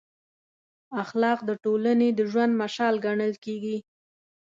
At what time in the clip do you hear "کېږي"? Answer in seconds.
3.45-3.77